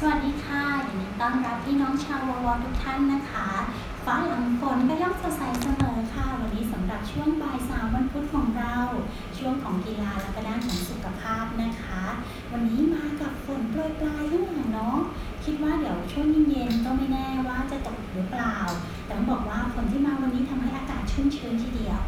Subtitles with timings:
[0.00, 3.48] สวัสดีค่ะยินดีต้อนรับพี่น้องชาวววทุกท่านนะคะ
[4.04, 8.76] ฟ้าหลังฝนก็ย่อมสดใสเสมอค่ะ วันนี้สำหรับช่วงบ่ายสามวันพุธของเรา
[9.38, 12.02] ช่วงของกีฬาและก็ด้านของสุขภาพนะคะ
[12.52, 14.98] วันนี้มากับฝนโปรยปลายข้างหลังเนาะ
[15.44, 18.56] คิดว่าเดี๋ยวช่วงเย็นๆก็ไม่แน่ว่าจะตกหรือเปล่า
[19.06, 22.00] แต่ต้องบอกว่าฝนที่มาวันนี้ทำให้อากาศชุ่มชื้นทีเดียว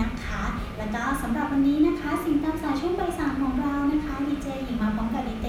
[0.00, 0.42] นะคะ
[0.78, 5.48] แล้วก็สำหรับวันนี้นะคะ สิ่งตามสายช่วงบ่ายสามของเรานะคะดีเจหญิงมาพร้อมกับดีเจ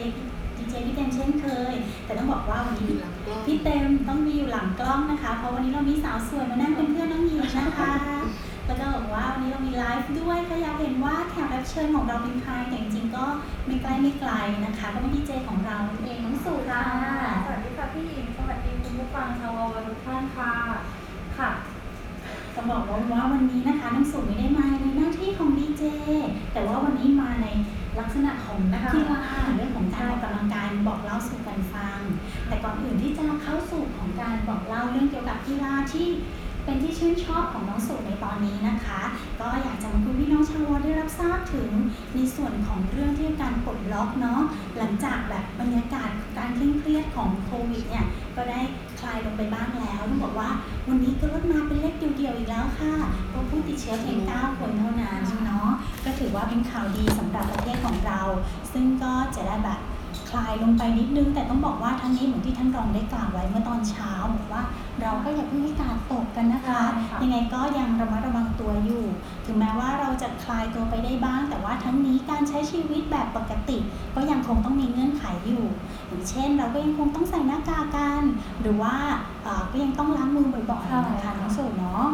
[3.50, 7.94] พี่เต็มต้องมีอยู่หลังกล้องนะคะ เพราะวันนี้เรามีสาวสวยมานั่งเป็นเพื่อนน้องหญิงนะคะ
[8.66, 13.26] แล้วก็บอกว่าวันนี้เรามีไลฟ์ด้วยก็อยากเห็นว่าแขกรับเชิญของเราเป็นใครแต่จริงๆก็
[13.66, 14.32] ไม่ใกล้ไม่ไกล
[14.66, 16.84] นะคะ ก็เป็นดีเจของเรานั่นเองน้องสุค่ะ
[17.46, 20.54] สวัสดีค่ะพี่หญิง สวัสดีคุณผู้ฟังชาววทุกท่านค่ะ
[21.38, 21.50] ค่ะ
[22.56, 25.84] จะบอกว่าว่าวันนี้นะคะน้องสุไม่ได้มาในหน้าที่ของดีเจ
[26.54, 27.48] แต่ว่าวันนี้มาใน
[28.00, 29.21] ลักษณะของนักกีฬา
[29.56, 32.00] เรื่องของการออกกำลังกายบอกเล่าสู่กันฟัง
[32.50, 36.08] แต่ก่อนอื่นที่จะเข้าสู่ของการบอกเล่าเรื่องเกี่ยวกับกีฬาที่
[36.66, 39.02] เป็นที่ชื่นชอบของน้องสุในตอนนี้นะคะ
[39.42, 41.70] ก็อยากจะมาคุยพี่น้องชาววอได้รับทราบถึง
[42.16, 44.42] ในส่วนของเรื่องที่การปลดล็อกเนาะ
[44.77, 48.05] หลังจากแบบบรรยากาศการเคร่งเครียดของโควิดเนี่ย
[48.36, 48.61] ก็ได้
[49.00, 50.50] คลายลงไปบ้างแล้วต้องบอกว่า
[50.88, 52.94] วันนี้ก็ลดมาเป็นเลขเดียวๆอีกแล้วค่ะ
[53.30, 55.70] เพราะผู้ติดเชื้อเพียง9คนเท่านั้นเนาะ
[56.05, 58.22] ก็ถือว่าเป็นข่าวดีสำหรับประเทศของเรา
[58.73, 59.80] ซึ่งก็จะได้แบบ
[60.30, 64.64] คลายลงไปนิดนึง แต่ต้องบอกว่าทั้งนี้เหมือนที่ท่านรองได้กล่าวไว้เมื่อตอนเช้าบอกว่า
[65.02, 69.04] เราก็อย่าเพิ่งให้การตกกันนะคะใช่ค่ะยังไงก็ยังระมัดระวังตัวอยู่
[69.46, 73.78] ถึงแม้ว่าเราจะคลายตัวไปได้บ้าง แต่ว่าทั้งนี้การใช้ชีวิตแบบปกติ
[74.16, 75.66] ก็ยังคงต้องมีเงื่อนไขอยู่
[76.08, 78.24] อย่างเช่น เราก็ยังคงต้องใส่หน้ากากกัน
[78.62, 78.96] หรือว่า
[79.44, 82.06] เอ่อก็ยังต้องล้างมือบ่อยๆนะคะน้องสูเนาะ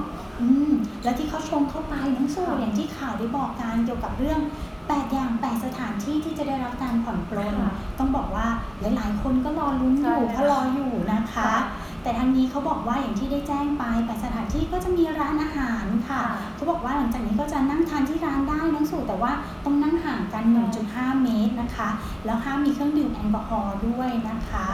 [0.41, 0.71] อืม
[1.03, 4.39] แล้วที่เขาชงเข้าไปน้องสูอย่างที่ข่าวได้บอกกันเกี่ยวกับเรื่อง
[4.87, 8.47] แปดอย่างแปดสถานที่ที่จะได้รับการผ่อนปลนค่ะต้องบอกว่า
[8.81, 11.57] หลาย ๆ คนก็รอลุ้นอยู่ใช่เขารออยู่นะคะค่ะ
[12.03, 19.31] แต่ทางนี้เขาบอกว่าอย่างที่ได้แจ้งไปแปดสถานที่ก็จะมีร้านอาหารค่ะค่ะ เขาบอกว่าหลังจากนี้ก็จะนั่งทานที่ร้านได้น้องสู่แต่ว่า
[19.65, 20.43] ต้องนั่งห่างกัน
[20.83, 21.89] 1.5 เมตรนะคะ
[22.25, 24.67] แล้วห้ามมีเครื่องดื่มแอลกอฮอล์ด้วยนะคะ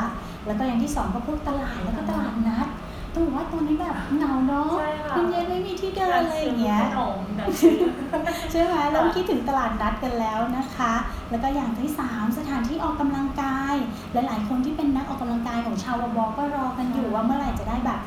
[0.45, 2.67] แล้วก็อย่างที่สองก็พวกตลาดแล้วก็ตลาดนัด
[3.16, 7.77] ต้องบอกว่าตอนนี้แบบเหงาเนาะใช่ค่ะเย็นๆไม่มีที่เดินอะไรอย่างเงี้ยขนมดังซื้อ
[8.51, 10.94] ใช่ไหมเริ่มคิดถึงตลาดนัดกันแล้วนะคะ
[11.29, 13.75] แล้วก็อย่างที่ 3 สถานที่ออกกำลังกาย
[14.13, 18.00] หลาย ๆ คนที่เป็นนักออกกำลังกายของชาววบก็รอกันอยู่ว่าเมื่อไหร่จะได้แบบ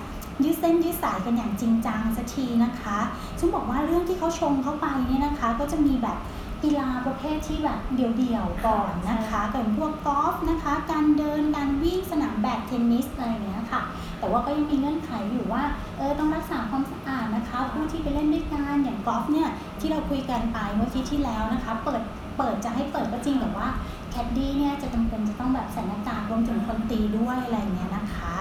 [0.45, 2.99] ยืดเส้นยืดสายกันอย่างจริงจังสักทีนะคะ
[3.39, 6.17] ซึ่งบอกว่าเรื่องที่เขาชงเข้าไปเนี่ยนะคะ ก็จะมีแบบ
[6.65, 13.83] กีฬาประเภทที่แบบเดี่ยวๆก่อนนะคะก็เป็นพวกกอล์ฟนะคะ การเดินการวิ่งสนามแบดเทนนิสอะไรอย่างเงี้ยค่ะ
[14.19, 15.63] แต่ว่าก็ยังมีเงื่อนไขอยู่ว่า
[15.97, 19.49] เออต้องรักษาความสะอาดนะคะ ผู้ที่ไปเล่นด้วยกันอย่างกอล์ฟเนี่ย
[19.81, 22.03] ที่เราคุยกันไปเมื่อที่ที่แล้วนะคะ เปิด
[22.39, 23.69] เปิดจะให้เปิดก็จริงแต่ว่า
[24.11, 28.37] แคดดี้เนี่ยจะจำเป็นจะต้องแบบใส่หน้ากากรวมถึงคนตีด้วยอะไรอย่างเงี้ยนะคะ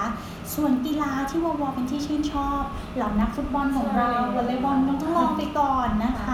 [0.54, 2.62] ส่วนกีฬาที่วอวอเป็นที่ชื่นชอบ
[2.96, 6.24] เหล่านักฟุตบอลของเราใช่วอลเลย์บอลต้องต้องลองไปก่อนนะค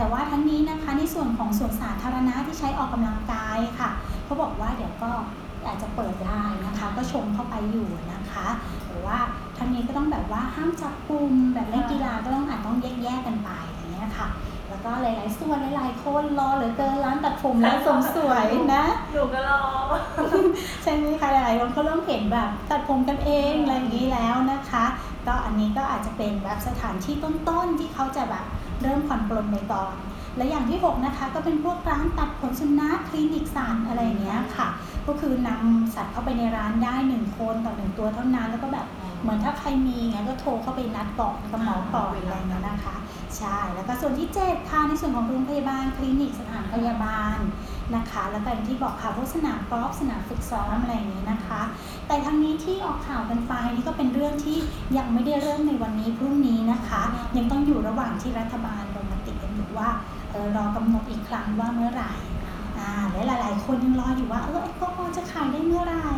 [0.00, 3.90] แต่ว่าทั้งนี้นะคะในส่วนของส่วนสาธารณะที่ใช้ออกกำลังกายค่ะ
[4.24, 5.10] เขาบอกว่าเดี๋ยวก็
[5.66, 8.46] อาจจะเปิดได้นะคะ ก็ชมเข้าไปอยู่นะคะ
[8.86, 9.18] หรือว่า
[9.58, 14.28] ทั้งนี้ก็ต้องแบบว่าห้ามจับกลุ่มแบบเล่นกีฬาก็ต้องอาจต้องแยกแยกๆกันไปอย่างเงี้ยค่ะ
[14.68, 19.62] แล้วก็หลายๆส่วนหลายๆคนรอเหลือเกินร้านตัดผมร้านเสริมสวยนะหนูก็รอ
[20.82, 24.84] ใช่ไหมคะหลายๆคนก็เริ่มเห็นแบบตัดผมกันเองอะไรอย่างนี้แล้วนะคะ
[25.26, 28.46] ก็อันนี้ก็อาจจะเป็นแบบสถานที่ต้นๆที่เขาจะแบบ
[28.82, 29.94] เริ่มผ่อนปลนในตอน
[30.36, 34.68] และอย่างที่ 6 นะคะ ก็เป็นพวกร้านตัดขนสุนัขคลินิกสัตว์อะไรอย่างเงี้ยค่ะ
[35.06, 38.86] ก็คือนำสัตว์เข้าไปในร้านได้หนึ่งคนต่อหนึ่งตัวเท่านั้นแล้วก็แบบ
[39.22, 42.94] เหมือนถ้าใครมีงั้นก็โทรเข้าไปนัดก่อนกับหมอก่อนอะไรเงี้ยนะคะ
[43.36, 47.38] ใช่ แล้วก็ส่วนที่ 7 ค่ะ ในส่วนของโรงพยาบาลคลินิกสถานพยาบาล
[47.96, 51.60] นะคะ แล้วก็อย่างที่บอกค่ะพวกสนามกอล์ฟสนามฝึกซ้อมอะไรอย่างนี้นะคะ
[52.06, 54.58] แต่ทั้งนี้ที่ออกข่าวกันไปนี่ก็เป็นเรื่องที่
[54.96, 57.02] ยังไม่ได้เริ่มในวันนี้พรุ่งนี้นะคะ
[57.36, 59.88] ยังต้องอยู่ระหว่างที่รัฐบาลลงมติกันอยู่ว่า
[60.34, 62.12] ออรอกำหนดอีกครั้งว่าเมื่อไหร่
[63.12, 66.10] และหลาย ๆ คนยังรออยู่ว่าเออแอกอฮอจะขายได้เมื่อไหร่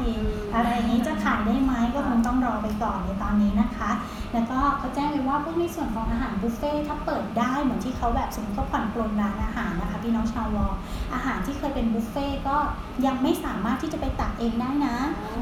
[0.55, 3.91] อะไรนี้จะขายได้ไหมก็คงต้องรอไปก่อนในตอนนี้นะคะ
[4.33, 10.67] แล้วก็เขาแจ้งไว้ว่าพวกในส่วนของอาหารบุฟเฟ่ต์ถ้าเปิดได้เหมือนที่เขาแบบสมมติเขาผ่อนปลนร้านอาหารนะคะพี่น้องชาววอ
[11.15, 12.57] อาหารที่เคยเป็นบุฟเฟ่ต์ก็
[13.07, 14.97] ยังไม่สามารถที่จะไปตักเองได้นะ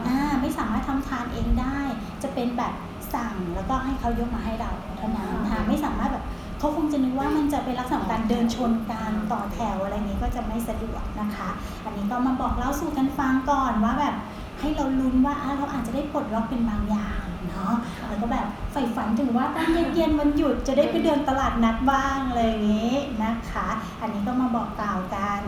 [0.06, 1.78] อ่าไม่สามารถทำทานเองได้
[2.22, 2.75] จะเป็นแบบ
[3.14, 6.25] สั่งแล้วก็ให้เขายกมาให้เราเท่านั้นนะคะไม่สามารถแบบ
[6.58, 11.48] เขาคงจะนึกว่ามันจะเป็นลักษณะของการเดินชนกันต่อแถวอะไรอย่างนี้ก็จะไม่สะดวกนะคะ
[11.84, 14.14] อันนี้ก็มาบอกเล่าสู่กันฟังก่อนว่าแบบ
[14.61, 17.75] ให้เราลุ้นว่าอะเราอาจจะได้ปลดล็อกเป็นบางอย่างเนาะ
[18.09, 23.69] แล้วก็แบบใฝ่ฝันถึงว่าตอนเย็นๆวันหยุดจะได้ไปเดินตลาดนัดบ้างอะไรอย่างนี้นะคะ
[24.01, 25.41] อันนี้ก็มาบอกกล่าวกัน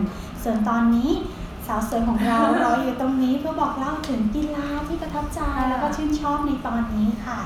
[0.43, 1.11] ส่วนตอนนี้
[1.67, 7.38] สาวสวยของเรารออยู่ตรงนี้เพื่อบอกเล่าถึงกีฬาที่ประทับใจค่ะแล้วก็ชื่นชอบในตอนนี้ค่ะ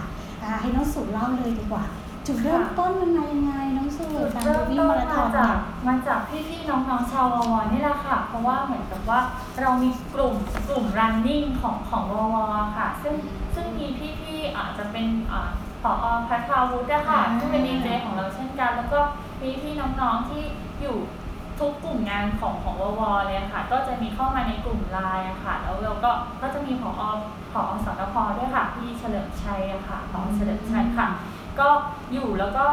[0.43, 1.85] อ่าให้น้องสุเล่าเลยดีกว่า
[2.27, 3.66] จุดเริ่มค่ะต้นมันมายังไงน้อง
[3.98, 5.56] สุจุดการเริ่มวิ่งต้นมาราธอมานจาเนี่กย
[5.88, 9.20] มาจากพี่ๆน้องๆชาวววนี่แหละค่ะ เพราะว่าเหมือนกับว่า
[9.60, 10.34] เรามีกลุ่ม
[10.69, 12.37] กลุ่ม running ของของวว
[12.76, 13.14] ค่ะ ซึ่ง
[13.54, 13.87] ซึ่งมี
[14.20, 15.50] พี่ๆอาจจะเป็นอ่า
[15.82, 19.00] ผอพัทราวุฒิอะค่ะอ่าที่เป็นดีเจของเราเช่นกัน แล้วก็
[19.43, 20.43] มีพี่น้องๆที่
[20.82, 20.96] อยู่
[21.58, 26.10] ทุกกลุ่มงานของของววเลยอะค่ะ ก็จะมีเข้ามาในกลุ่มไลน์อะค่ะ แล้วเราก็
[26.43, 26.90] ก็จะมีผอ
[27.52, 31.08] ผอสนพด้วยค่ะพี่เฉลิมชัยอะค่ะผอเฉลิมชัยค่ะ
[31.60, 31.69] ก็
[32.12, 32.64] อยู่แล้วก็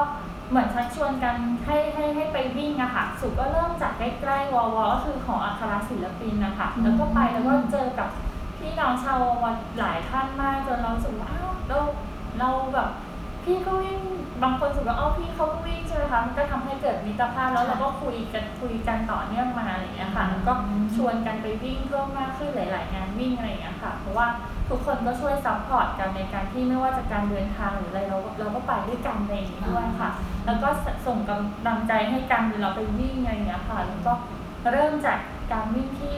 [0.50, 1.36] เหมือนชักชวนกัน
[1.66, 8.10] ให้ให้ให้ไปวิ่งอะค่ะ สุก็เริ่มจากใกล้ๆวอวก็คือของอัครศิลปินนะคะอืมแล้วก็ไปแล้วก็เจอกับ
[8.60, 11.78] พี่น้องชาววอหลายท่านมากจนเรารู้สึกว่าอ้าวเรา
[12.40, 12.90] เราแบบ
[13.44, 14.00] พี่ก็วิ่ง
[14.44, 20.54] บางคนรู้สึกว่าอ้าวพี่เขาก็วิ่งใช่ไหมคะมันก็ทำให้เกิดมิตรภาพแล้วเราก็คุยกันคุยกันต่อเนื่องมาอะไรอย่างเงี้ยค่ะ แล้วก็
[20.96, 24.28] ชวนกันไปวิ่งเพิ่มมากขึ้นหลาย ๆ งานวิ่งอะไรอย่างเงี้ยค่ะ เพราะว่า
[24.70, 30.12] ทุกคนก็ช่วย support กันในการที่ไม่ว่าจะการเดินทางหรืออะไรเราเราก็ไปด้วยกันในอย่างนี้ด้วยค่ะ
[30.46, 30.70] แล้วก็
[31.08, 34.14] ส่งกำลังใจให้กันเวลาไปวิ่งอะไรอย่างเงี้ยค่ะ แล้วก็
[34.72, 35.18] เริ่มจาก
[35.52, 36.18] การวิ่งที่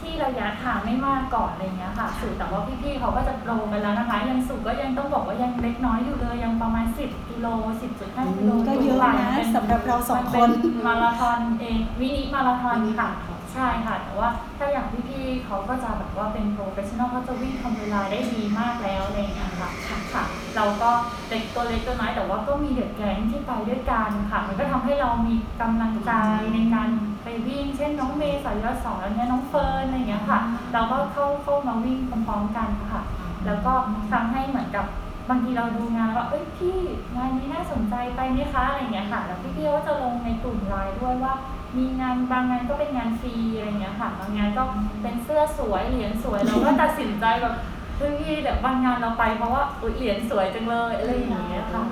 [0.00, 7.46] ที่ระยะทางไม่มากก่อนอะไรเงี้ยค่ะสุดแต่ว่าพี่ๆเขาก็จะโปรกันแล้วนะคะ ยังสุดก็ยังต้องบอกว่ายังเล็กน้อยอยู่เลย ยังประมาณ 10กิโล
[7.92, 13.08] 10.5กิโลก็เยอะนะสำหรับเราสองคนมันเป็นมาราธอนเองมินิมาราธอนค่ะ
[13.54, 14.28] ใช่ค่ะ แต่ว่า
[14.58, 20.24] ถ้าอย่างพี่ๆเขาก็จะแบบว่าเป็น professional เขาจะวิ่งทำเวลาได้ดีมากแล้วอะไรอย่างเงี้ยค่ะค่ะคะ
[20.56, 20.90] เราก็
[21.30, 26.12] เด็กตัวเล็กตัวน้อยแต่ว่าก็มีเด็กแก๊งที่ไปด้วยกันค่ะ มันก็ทำให้เรามีกำลังใจ
[26.54, 26.88] ในการ
[27.24, 30.40] ไปวิ่ง เช่นน้องเมย์สายยอดสองแล้วเนี่ยน้องเฟิร์นอะไรอย่างเงี้ยค่ะ
[30.72, 33.02] เราก็เข้าเข้ามาวิ่งพร้อมๆกันค่ะ
[33.46, 33.72] แล้วก็
[34.12, 34.86] ทำให้เหมือนกับ
[35.30, 36.76] บางทีเราดูงานว่าเอ้ยพี่
[37.16, 41.34] งานนี้น่าสนใจไปไหมคะอะไรเงี้ยค่ะ แล้วพี่ๆก็จะลงในกลุ่มไลน์ด้วยว่า
[41.78, 44.62] มีงานบางงานก็เป็นงานฟรีอะไรเงี้ยค่ะ บางงานก็
[45.02, 47.54] เป็นเสื้อสวยเหรียญสวยเราก็ตัดสินใจแบบ
[47.98, 51.82] เฮ้ยพี่เดี๋ยวบางงานเราไปเพราะว่าอุ๊ยเหรียญสวยจังเลยอะไรอย่างเงี้ยค่ะ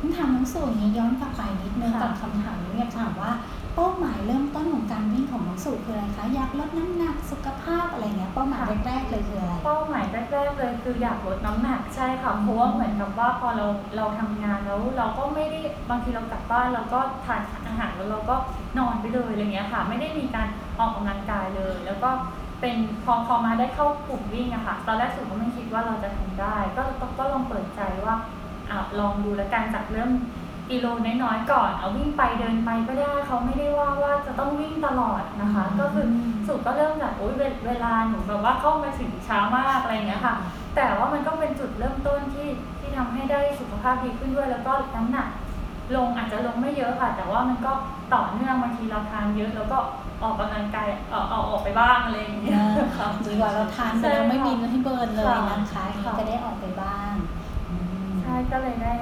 [0.00, 3.32] ต้องถามน้องสุอย่างนี้ย้อนกลับไปนิดนึงค่ะกับคำถามนี้อยถามว่า
[3.74, 13.66] เป้าหมายเริ่มต้นของการวิ่งของน้องสุคืออะไรคะอยากลดน้ำหนักสุขภาพอะไรเงี้ยเป้าหมายแรกๆเลยคืออะไร เป้าหมายแรกๆเลยคืออยากลดน้ำหนักใช่ค่ะเพราะว่าเหมือนกับว่าพอเรา
[13.96, 15.58] เราทำงานแล้ว เราก็ไม่ได้
[15.90, 18.36] บางทีเรากลับบ้านเราก็ทานอาหารแล้วเราก็
[18.78, 20.48] นอนไปเลยอะไรเงี้ยค่ะ ไม่ได้มีการ
[20.78, 22.10] ออกกำลังกายเลย แล้วก็
[22.60, 28.14] เป็นพอพอมาได้เข้ากลุ่มวิ่งอะค่ะ ตอนแรกสุดก็ไม่คิดว่าเราจะทำได้ ก็ก็ก็ลองเปิดใจว่า
[28.70, 30.10] อะลองดูแล้วกันจากเริ่ม
[30.70, 30.86] กิโล
[31.22, 36.06] น้อยๆก่อนเอาวิ่งไปเดินไปก็ได้เขาไม่ได้ว่าว่าจะต้องวิ่งตลอดนะคะ ก็คือ
[36.46, 40.36] สุดก็เริ่มจากโอ๊ยเวเวลาหนูแบบว่าเข้ามาถึงช้ามากอะไรอย่างเงี้ยค่ะ
[40.76, 42.48] แต่ว่ามันก็เป็นจุดเริ่มต้นที่
[42.80, 45.28] ที่ทำให้ได้สุขภาพดีขึ้นด้วยแล้วก็น้ำหนัก
[45.96, 47.72] ลงอาจจะลงไม่เยอะค่ะ แต่ว่ามันก็
[48.14, 49.78] ต่อเนื่องบางทีเราทานเยอะแล้วก็
[50.22, 52.58] ออกกำลังกายเออเอาออกไปบ้างอะไรอย่างเงี้ย
[52.98, 57.12] ค่ะดีกว่าเราทานไปแล้วไม่มีให้ burn เลยนะคะค่ะอันนี้ก็ได้ออกไปบ้าง
[57.70, 57.76] อื
[58.06, 58.94] มใช่ก็เลยได้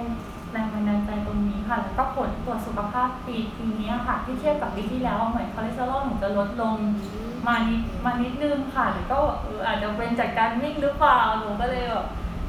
[0.86, 6.76] แรงบันดาลใจตรงนี้ค่ะ แล้วก็ผลตรวจสุขภาพปีปีนี้ค่ะ ที่เทียบกับปีที่แล้วเหมือนคอเลสเตอรอลหนูจะลดลง
[7.46, 12.06] มานิดมานิดนึงค่ะแต่ก็เอออาจจะเป็นจากการวิ่งหรือเปล่าหนูก็เลยแบบ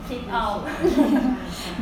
[0.08, 0.46] คิดเอา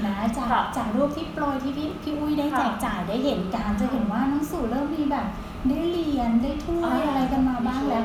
[0.06, 5.28] นะจากค่ะจากรูปที่โปรยที่พี่พี่อุ้ยได้ค่ะแจกจ่ายได้เห็นการจะเห็นว่าน้องสู่เริ่มมีแบบ
[5.68, 8.04] ได้เหรียญได้ถ้วยอ่า อะไรกันมาบ้างแล้ว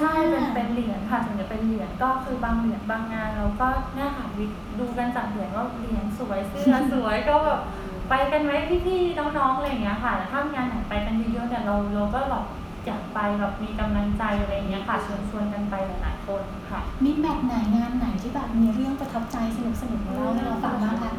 [0.00, 4.46] ใช่เป็นเป็นเหรียญค่ะถึงจะเป็นเหรียญก็คือบางเหรียญบางงานเราก็เนี่ยค่ะวิ
[4.78, 7.60] ดูกันจากเหรียญว่าเหรียญสวยเสื้อสวยก็แบบ
[8.08, 8.52] ไปกันไหม
[8.86, 12.44] พี่ๆน้องๆอะไรอย่างเงี้ยค่ะแต่ถ้างานไหนไปกันเยอะๆเนี่ยเราเราก็แบบ
[12.86, 21.12] อยากไปแบบมีกำลังใจอะไรอย่างเงี้ยค่ะชวนชวนกันไปหลายๆคนค่ะ มีแมตช์ไหนงานไหนที่แบบมีเรื่องประทับใจสนุกสนุกๆมาเล่าให้เราฟังบ้างคะ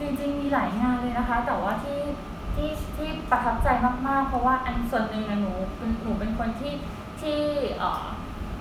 [0.00, 2.00] จริงๆมีหลายงานเลยนะคะ แต่ว่าที่
[2.54, 3.68] ที่ที่ประทับใจ
[4.08, 6.74] มากๆ เพราะว่าอันส่วนหนึ่งนะหนูเป็นหนูเป็นคนที่
[7.20, 7.38] ที่
[7.78, 8.04] เอ่อ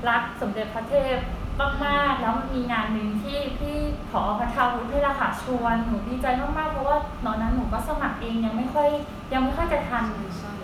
[0.09, 1.15] รักสมเด็จพระเทพ
[1.61, 3.75] มากๆ แล้วมันมีงานหนึ่งที่ที่
[4.11, 8.89] ผอพระทาวุฒิให้ละค่ะชวนหนูดีใจมากๆ เพราะว่าตอนนั้นหนูก็สมัครเองยังไม่ค่อย
[9.33, 10.05] ยังไม่ค่อยจะทัน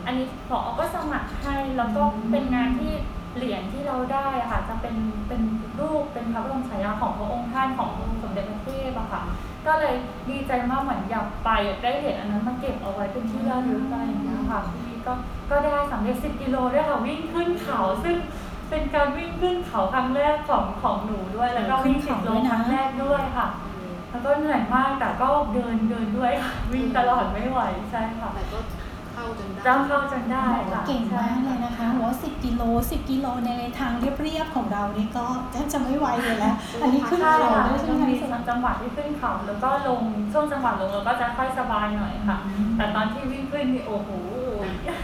[0.05, 2.93] อันนี้ผอก็สมัครให้แล้วก็เป็นงานที่
[3.35, 4.95] เหรียญที่เราได้อะค่ะ จะเป็น
[5.27, 5.41] เป็น
[5.79, 7.91] รูปเป็นพระบรมฉายาของพระองค์ท่านของ
[8.23, 9.21] สมเด็จพระเทพอะค่ะ
[9.67, 9.95] ก็เลย
[10.29, 15.13] ดีใจมากเหมือนอยากไปอยากได้เหรียญอันนั้นมาเก็บเอาไว้เป็นที่ระลึกอะไรอย่างเงี้ยค่ะพี่ก็
[15.51, 18.15] ก็ได้สำเร็จ10กิโลด้วยค่ะวิ่งขึ้นเขาซึ่ง
[18.71, 23.47] เป็นการวิ่งขึ้นเขาครั้งแรกของของหนูด้วย แล้วก็วิ่งสิบโลครั้งแรกด้วยค่ะ
[24.11, 27.61] แล้วก็เหนื่อยมากแต่ก็เดินเดินด้วยค่ะวิ่งตลอดไม่ไหว
[27.91, 28.59] ใช่ค่ะแต่ก็
[29.13, 40.01] เข้าจนได้จ้าเข้าจนได้ค่ะเก่งมากเลยนะคะหัว10กิโล10กิโลในทางเรียบๆของเรานี่ก็แทบจะไม่ไหวอยู่แล้วอันนี้ขึ้นใช่เขาค่ะด้วยใช่ต้องไหมมีคะจังหวะที่ขึ้นเขาแล้วก็ลง
[40.33, 42.37] ช่วงจังหวะลงเราก็จะค่อยสบายหน่อยค่ะ
[42.77, 44.09] แต่ตอนที่วิ่งขึ้นนี่โอ้โห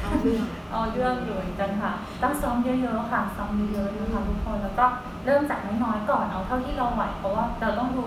[0.02, 4.86] เข้าเอาเรื่อง เอาเรื่องอยู่เหมือนกันค่ะ ต้องซ้อมเยอะๆค่ะ ซ้อมเยอะๆนะคะทุกคน แล้วก็
[5.26, 8.06] เริ่มจากน้อยๆก่อน เอาเท่าที่เราไหว เพราะว่าเราต้องดู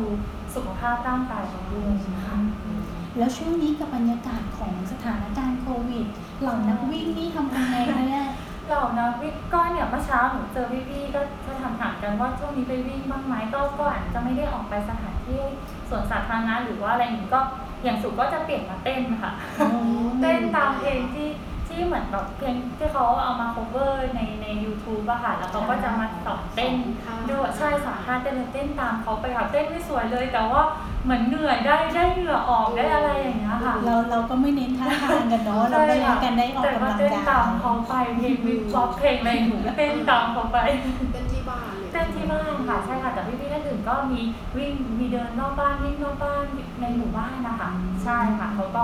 [0.54, 2.38] สุขภาพร่างกายเราด้วยนะคะ
[3.18, 6.06] แล้วช่วงนี้กับบรรยากาศของสถานการณ์โควิด
[6.40, 8.26] เหล่านักวิ่งนี่ทำยังไงคะเนี่ย
[8.68, 15.40] เรานะวิ่งก็เนี่ยเมื่อเช้าหนูเจอพี่ๆก็ก็ถามถามๆกันว่าช่วงนี้ไปวิ่งบ้างไหมก็ก็อาจจะไม่ได้ออกไปสถานที่
[15.88, 17.40] สวนสาธารณะหรือว่าอะไรอย่างนี้ก็
[17.84, 19.32] อย่างสุดก็จะเปลี่ยนมาเต้นค่ะ
[20.22, 21.28] เต้นตามเพลงที่
[21.70, 26.74] ที่เหมือนแบบเพลงที่เขาเอามา cover ในใน YouTube อะค่ะ แล้วเขาก็จะมาสอนเต้น
[27.30, 30.62] ด้วยใช่สอนท่าเต้นเลยเต้นตามเขาไปค่ะเต้นไม่สวยเลย แต่ว่า
[31.04, 40.58] เหมือนเหนื่อยได้ได้เหงื่อออกได้อะไรอย่างเงี้ยค่ะ เราเราก็ไม่เน้นท่าทางกันเนาะเราก็เน้นกันได้ออกแต่กำก็ลังเต้นกาตามยเขาไปเพลงวิบวับเพลงอะไรหนูก็เต้นตามเขาไป
[41.12, 44.20] เต้นที่บ้านเลยเต้นที่บ้านค่ะใช่ค่ะแต่พี่ๆท่านอื่นก็มี
[44.56, 46.44] วิ่งมีเดินนอกบ้านวิ่งนอกบ้าน
[46.80, 47.70] ในหมู่บ้านนะคะ
[48.04, 48.82] ใช่ค่ะเขาก็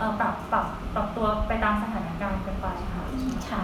[0.00, 3.04] เอ่อปรับปรับปรับตัวไปตามสถานการณ์กันไปค่ะ
[3.50, 3.62] ค่ะ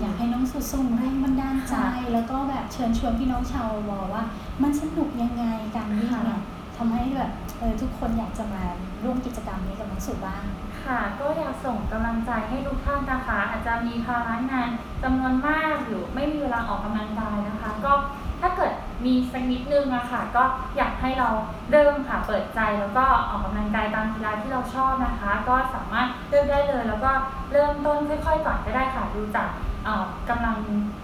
[0.00, 1.74] อยากให้น้องสุดส่งแรงบันดาลใจ
[2.12, 4.22] แล้วก็แบบเชิญชวนพี่น้องชาววอว่า
[4.62, 5.44] มันสนุกยังไง
[5.76, 6.40] การวิ่งเนี่ย
[6.76, 8.62] ทำให้แบบเออทุกคนอยากจะมา
[9.04, 10.44] ร่วมกิจกรรมนี้กับน้องสุดบ้าง
[10.84, 14.68] ค่ะก็อยากส่งกำลังใจให้ทุกท่านนะคะ อาจจะมีภาระงาน
[15.02, 17.92] จำนวนมากหรือไม่มีเวลาออกกำลังกายนะคะ ก็
[18.40, 18.72] ถ้าเกิด
[19.04, 20.44] มีสักนิดนึงอะค่ะ ก็
[20.76, 21.28] อยากให้เรา
[21.70, 27.10] เริ่มค่ะ เปิดใจแล้วก็ออกกำลังกายตามกีฬาที่เราชอบนะคะ ก็สามารถเลือกได้เลย แล้วก็
[27.52, 29.48] เริ่มต้นค่อยๆก่อนก็ได้ค่ะ ดูจาก
[29.84, 30.56] เอ่อกำลัง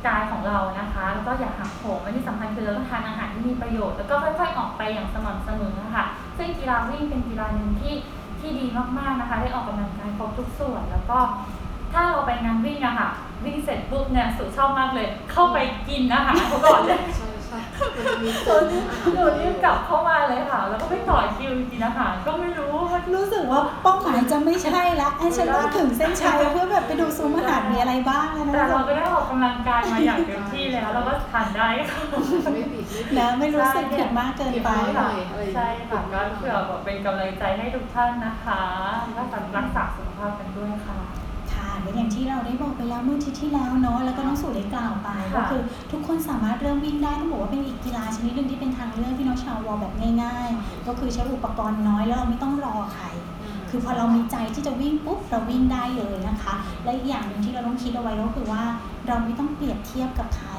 [0.06, 6.04] กายของเรานะคะ แล้วก็อย่าหักโหมและที่สำคัญคือเราต้องทานอาหารที่มีประโยชน์ แล้วก็ค่อยๆออกไปอย่างสม่ำเสมอค่ะ
[6.38, 7.94] ซึ่งกีฬาวิ่งเป็นกีฬาหนึ่งที่
[8.40, 8.66] ที่ดี
[8.98, 11.18] มากๆนะคะ ได้ออกกำลังกายครบทุกส่วน แล้วก็
[11.92, 13.08] ถ้าเราไปงานวิ่งอะค่ะ
[13.44, 15.58] วิ่งเสร็จปุ๊บเนี่ยสุชอบมากเลย เข้าไป
[15.88, 17.00] กินอาหารเขาก่อนเลย
[17.54, 18.84] ใช่ใช่มันจะมีหนูรีบ
[19.14, 32.02] หนูรีบกลับเข้ามาเลยค่ะ แล้วก็ไปต่อคิวกินอาหารก็ไม่รู้ว่า รู้สึกว่าเป้าหมายจะไม่ใช่ละไอ้ฉันต้องถึงเส้นชัยเพื่อแบบไปดูซุ้มอาหารมีอะไรบ้างแล้วแต่นะเราก็ได้ออกกำลังกายมาอย่างเต็มที่แล้ว เราก็ทานได้ค่ะ
[32.54, 38.62] ไม่ผิดไม่ผิดแล้วไม่รู้สึกผิดมากเกินไปหน่อยอะไรอย่างเงี้ยใช่ค่ะก็เผื่อแบบเป็นกำลังใจให้ทุกท่านนะคะ
[39.14, 40.96] แล้วก็รักษาสุขภาพกันด้วยค่ะ
[41.84, 45.60] ค่ะและอย่างที่เราได้บอกไปแล้วเมื่ออาทิตย์ที่แล้วเนาะแล้วก็น้องสู่ได้กล่าวไปค่ะก็คือ
[45.92, 53.06] ทุกคนสามารถเริ่มวิ่งได้ต้องบอกว่าเป็นอีกกีฬาชนิดหนึ่งที่เป็นทางเลือกที่น้องชาววอลแบบง่าย ๆ ก็คือใช้อุปกรณ์น้อยแล้วเราไม่ต้องรอใคร
[53.70, 58.62] คือพอเรามีใจที่จะวิ่งปุ๊บเราวิ่งได้เลยนะคะ และอีกอย่างหนึ่งที่เราต้องคิดเอาไว้ก็คือว่า
[59.08, 60.50] เราไม่ต้องเปรียบเทียบกับใคร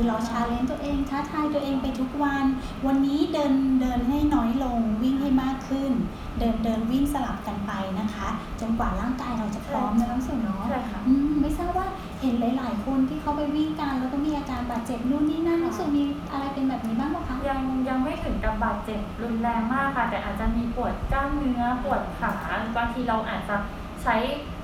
[0.00, 2.44] คือเราชาเลนจ์ตัวเองท้าทายตัวเองไปทุกวัน
[2.86, 5.92] วันนี้เดินเดินให้น้อยลงวิ่งให้มากขึ้น
[6.38, 8.28] เดินเดินวิ่งสลับกันไปนะคะ
[8.60, 11.86] จนกว่าร่างกายเราจะพร้อมนะน้องสุเนาะใช่ค่ะอืมไม่ทราบว่า
[12.20, 16.02] เห็นหลาย ๆ คนที่เขาไปวิ่งกันแล้วก็มีอาการบาดเจ็บนู่นนี่นั่นน้องสุมี
[16.32, 22.32] อะไรเป็นแบบนี้บ้างไหมคะยังยังไม่ถึงกับบาดเจ็บรุนแรงมากค่ะ แต่อาจจะมีปวดกล้ามเนื้อปวดขา
[22.76, 23.56] บางทีเราอาจจะ
[24.02, 24.14] ใช้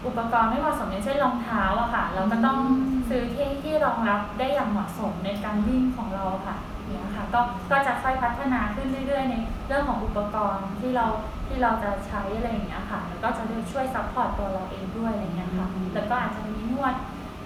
[0.07, 9.35] อุปกรณ์ไม่เหมาะสมอย่างเช่นรองเท้าอะค่ะ เราก็ต้องอืมซื้อที่ที่รองรับได้อย่างเหมาะสมในการวิ่งของเราค่ะเนี่ยค่ะก็ก็จะค่อยพัฒนาขึ้นเรื่อยๆ ใน
[9.69, 11.07] เรื่องของอุปกรณ์ที่เรา
[11.49, 16.95] ที่เราจะใช้อะไรอย่างเงี้ยค่ะ แล้วก็จะช่วย support ตัวเราเองด้วยอะไรเงี้ยค่ะ แล้วก็อาจจะมีนวด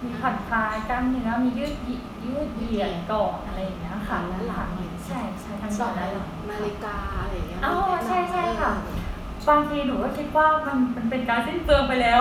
[0.05, 4.71] มีผ่อนคลายกล้ามเนื้อ มียืดหยิยืดเหยียดก่อนอะไรอย่างเงี้ยค่ะและหลัง
[5.07, 7.75] ใช่ใช่ทั้งสก่ออนนและหลังนาฬิกาอะไรอย่างเงี้ยอ๋อ
[8.07, 8.73] ใช่ใช่ค่ะ
[9.49, 12.21] บางทีหนูก็คิดว่ามันมันเป็นการสิ้นเปลืองไปแล้ว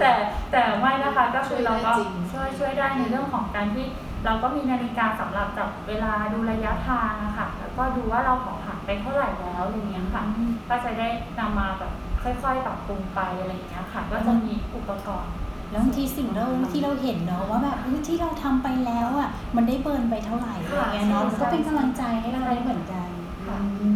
[0.00, 0.10] แต่
[0.52, 1.90] แต่ไม่นะคะก็คือเราก็
[2.32, 3.86] ช่วยช่วยได้ในเรื่องของการที่
[4.24, 10.22] เราก็มีนาฬิกาสำหรับจับเวลาดูระยะทางนะคะแล้วก็ดูว่าเราขอผ่านไปเท่าไหร่แล้วอะไรอย่างเงี้ยค่ะ
[10.68, 15.34] ก็จะได้นำมาแบบค่อยๆปรับปรุงไปอะไรอย่างเงี้ยค่ะ ก็จะมีอุปกรณ์
[15.70, 23.08] แล้วบางทีสิ่งเราที่เราเห็นเนาะว่าแบบเฮ้ยที่เราทำไปแล้วอะมันได้เบิร์นไปเท่าไหร่อะไรเงี้ยเนาะค่ะมันก็เป็นกำลังใจให้เราได้เหมือนกัน
[23.48, 23.88] ค่ะอื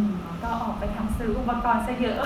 [0.81, 2.19] ไปทำซื้ออุปกรณ์ซะเยอะ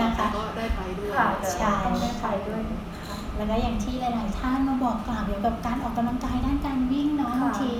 [0.00, 2.62] นะคะก็ได้ไปด้วย ค่ะแต่เราต้องได้ใช้ด้วย
[3.06, 7.70] ค่ะ แล้วก็อย่างที่หลาย ๆ ท่านมาบอกกล่าวเกี่ยวกับการออกกำลังกายด้านการวิ่งเนาะค่ะ บางที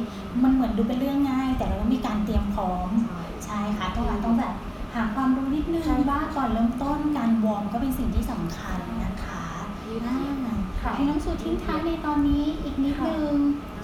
[0.42, 4.54] มันเหมือนดูเป็นเรื่องง่าย แต่เราต้องมีการเตรียมพร้อม ใช่ใช่ค่ะต้องต้องแบบ
[4.94, 9.44] หาความรู้นิดนึงใช่ ว่าก่อนเริ่มต้นการวอร์มก็เป็นสิ่งที่สำคัญนะคะ
[9.88, 10.36] ยืดอ่าเหยียด
[10.80, 13.32] ค่ะ ให้น้องสูทิ้งท้ายในตอนนี้อีกนิดนึง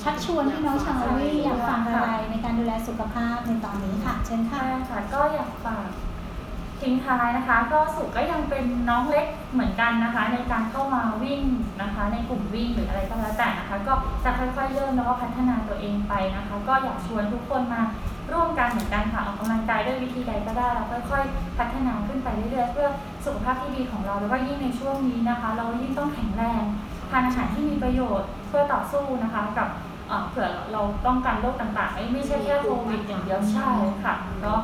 [0.03, 5.87] ชักชวนให้น้องชาววิอยากฟังอะไรในการดูแลสุขภาพในตอนนี้ค่ะ เชิญค่ะค่ะก็อยากฝาก
[6.83, 11.43] ทิ้งท้ายนะคะ ก็สุก็ยังเป็นน้องเล็กเหมือนกันนะคะ ในการเข้ามาวิ่ง
[11.83, 17.83] นะคะ ในกลุ่มวิ่งหรืออะไรก็แล้วแต่นะคะ ก็จะค่อยๆเริ่มแล้วก็พัฒนาตัวเองไปนะคะ ก็อยากชวนทุกคนมา
[18.33, 22.88] ร่วมกันเหมือนกันค่ะออกกำลังกายด้วยวิธีใดก็ได้แล้วค่อย ๆ พัฒนาขึ้นไปเรื่อยๆเพื่อ
[23.25, 26.62] สุขภาพที่ดีของเราแล้วก็ยิ่งในช่วงนี้นะคะ เรายิ่งต้องแข็งแรง
[27.11, 29.69] ทานอาหารที่มีประโยชน์เพื่อต่อสู้นะคะ กับ
[30.09, 33.71] เอ่อเผื่อเราต้องการโรคต่างๆไม่ไม่ใช่แค่โควิดอย่างเดียวใช่
[34.05, 34.55] ค่ะก็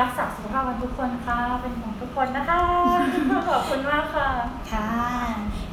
[0.00, 2.60] รักษาสุขภาพกันทุกคนค่ะ เป็นห่วงทุกคนนะคะ
[3.48, 4.28] ขอบคุณมากค่ะ
[4.72, 4.88] ค่ะ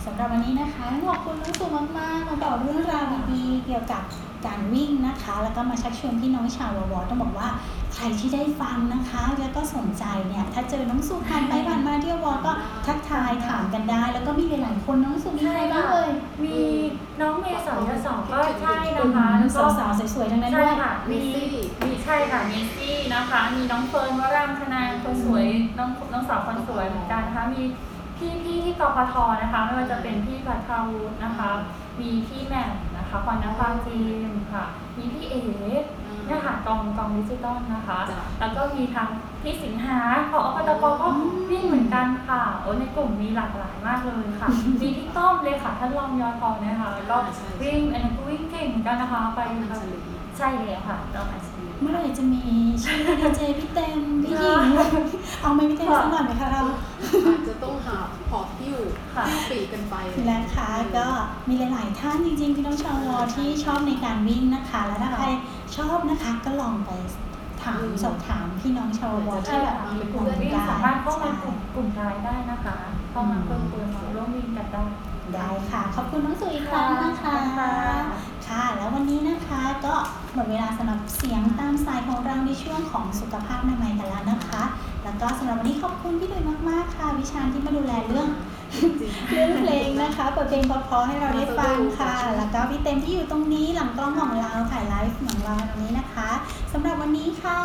[0.05, 1.65] สำหรับวันนี้นะคะขอบคุณน้องสุ
[1.97, 4.03] มากๆมาบอกเรื่องราวดีๆเกี่ยวกับ
[4.45, 7.49] การวิ่งนะคะ แล้วก็มาชักชวนพี่น้องชาวววต้องบอกว่า
[7.95, 12.51] ใครที่ได้ฟังนะคะ แล้วก็สนใจเนี่ยถ้าเจอน้องสุผ่านไปผ่านมาเที่ยววอก็
[12.85, 16.09] ทักทายถามกันได้ แล้วก็มีหลายๆคนน้องสุมีใครบ้างเลย
[16.43, 16.57] มี
[17.21, 21.21] น้องเมย์สองยศสองก็ใช่นะคะแล้วก็สาวๆสวยๆทั้งนั้นใช่ด้วยค่ะมี
[21.85, 25.45] มีใช่ค่ะมีซี่นะคะ มีน้องเฟิร์นวรังคณาคนสวย
[25.77, 27.61] น้องน้องสาวคนสวยเหมือนกันนะคะมี
[28.17, 31.49] พี่พี่ที่กพทนะคะ ไม่ว่าจะเป็นพี่พัทราวุฒินะคะ
[32.01, 33.99] มีพี่แหม่ม นะคะพรณภาจี
[34.29, 34.63] มค่ะ
[34.97, 35.41] มีพี่เอ๋
[36.25, 39.07] เนี่ยค่ะกองกองดิจิตอลนะคะจ้ะแล้วก็มีทาง
[39.43, 39.99] พี่สิงหา
[40.31, 41.07] ของอปตกก็
[41.51, 44.49] วิ่งเหมือนกันค่ะโอ้ในกลุ่มมีหลากหลายมากเลยค่ะ
[44.81, 49.99] มีพี่ต้อมเลยค่ะท่านรองยอทองนะคะก็ใช่วิ่งอันนั้นก็วิ่งเก่งเหมือนกันนะคะไปอัญแบบชลี
[50.37, 51.48] ใช่เลยค่ะต้องอัญชลี
[51.81, 52.43] เมื่อไหร่จะมี
[52.83, 54.69] ชื่อดีเจพี่เต็มพี่หญิง
[55.41, 56.61] เอาไหมพี่เต็มสักหน่อยไหมคะเรา
[57.27, 57.97] อาจจะต้องหา
[58.29, 59.95] พอร์ตที่อยู่ค่ะปีกกันไป
[60.31, 61.07] นะคะก็
[61.49, 65.25] มีหลาย ๆ ท่านจริง ๆ พี่น้องชาววอที่ชอบในการวิ่งนะคะ แล้วถ้าใคร
[65.77, 66.91] ชอบนะคะก็ลองไป
[67.61, 72.75] ถามอืมสอบถามพี่น้องชาววอใช่ที่แบบค่ะมีกกลุ่ลุ่มมวิ่งได้สามารถเข้ามากลุ่มกลุ่มไลน์ได้นะคะ
[73.11, 74.83] เข้ามาเพิ่มเติมมาร่วมวิ่งกันได้
[75.35, 77.35] ได้ค่ะ ขอบคุณน้องสุอีกครั้งนะคะ
[78.49, 79.93] ค่ะค่ะ แล้ววันนี้นะคะก็
[80.33, 84.63] หมดเวลาสำหรับเสียงตามสายของเราในช่วงของสุขภาพนามัยกันแล้วนะคะ
[85.03, 88.27] แล้วก็สำหรับวันนี้ขอบคุณพี่ดุยมากๆค่ะ วิชาญที่มาดูแลเรื่อง
[88.99, 91.98] จริงเรื่องเพลงนะคะเปิดเพลงเพราะๆให้เราได้ฟังค่ะแล้วก็
[92.69, 96.29] พี่เต็มที่อยู่ตรงนี้หลังกล้องของเราถ่ายไลฟ์ของเราตรงนี้นะคะ
[96.73, 97.59] สำหรับวันนี้ค่ะ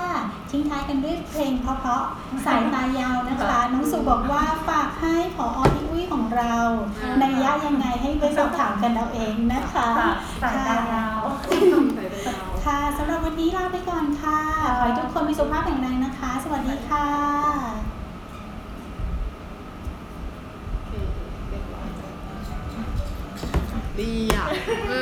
[0.50, 6.56] ทิ้งท้ายกันด้วยเพลงเพราะๆสายตายาวนะคะน้องสุบอกว่าฝากให้ผอพี่อุ้ยของเรา
[7.20, 10.10] ในยะยังไงให้ไปสอบถามกันเอาเองนะคะค่ะ
[10.42, 11.20] สายตายาว
[11.94, 14.40] ใส่ไปยาวค่ะสำหรับวันนี้ลาไปก่อนค่ะ
[14.78, 17.83] ขอให้ทุกคนมีสุขภาพแข็งแรงนะคะ สวัสดีค่ะ
[23.94, 24.00] โอ
[24.88, 24.94] เค